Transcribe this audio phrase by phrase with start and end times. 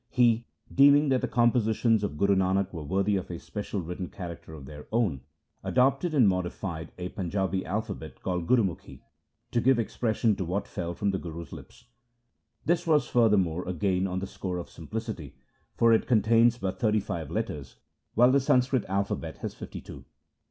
[0.09, 4.07] He, deeming that the com positions of Guru Nanak were worthy of a special written
[4.09, 5.21] character of their own,
[5.63, 9.01] adopted and modified a Panjabi alphabet, called Gurumukhi,
[9.51, 11.85] to give ex pression to what fell from the Guru's lips.
[12.65, 15.35] This was furthermore a gain on the score of simplicity,
[15.77, 17.75] for it contains but thirty five letters,
[18.15, 20.05] while the Sanskrit alphabet has fifty two.